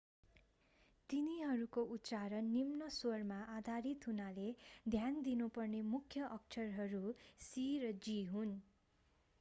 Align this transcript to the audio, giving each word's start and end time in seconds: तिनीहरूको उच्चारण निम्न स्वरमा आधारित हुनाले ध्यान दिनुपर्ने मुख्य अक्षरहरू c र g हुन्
तिनीहरूको 1.09 1.83
उच्चारण 1.95 2.47
निम्न 2.53 2.87
स्वरमा 2.95 3.37
आधारित 3.51 4.07
हुनाले 4.07 4.47
ध्यान 4.89 5.21
दिनुपर्ने 5.23 5.81
मुख्य 5.91 6.31
अक्षरहरू 6.31 7.03
c 7.43 7.69
र 7.81 7.93
g 8.01 8.19
हुन् 8.31 8.59